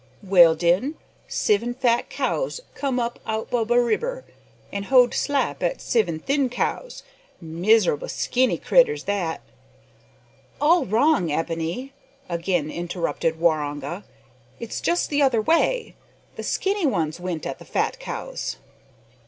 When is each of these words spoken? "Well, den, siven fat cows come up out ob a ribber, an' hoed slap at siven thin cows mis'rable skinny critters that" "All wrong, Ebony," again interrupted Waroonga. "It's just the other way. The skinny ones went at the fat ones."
"Well, 0.23 0.55
den, 0.55 0.95
siven 1.27 1.75
fat 1.75 2.09
cows 2.09 2.59
come 2.73 2.99
up 2.99 3.19
out 3.27 3.53
ob 3.53 3.71
a 3.71 3.79
ribber, 3.79 4.25
an' 4.71 4.85
hoed 4.85 5.13
slap 5.13 5.61
at 5.61 5.79
siven 5.79 6.17
thin 6.17 6.49
cows 6.49 7.03
mis'rable 7.39 8.09
skinny 8.09 8.57
critters 8.57 9.03
that" 9.03 9.41
"All 10.59 10.85
wrong, 10.87 11.31
Ebony," 11.31 11.93
again 12.29 12.71
interrupted 12.71 13.39
Waroonga. 13.39 14.03
"It's 14.59 14.81
just 14.81 15.11
the 15.11 15.21
other 15.21 15.39
way. 15.39 15.93
The 16.35 16.41
skinny 16.41 16.87
ones 16.87 17.19
went 17.19 17.45
at 17.45 17.59
the 17.59 17.63
fat 17.65 17.97
ones." 18.07 18.57